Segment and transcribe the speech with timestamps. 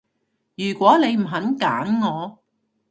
[0.57, 2.39] 如果你唔肯揀我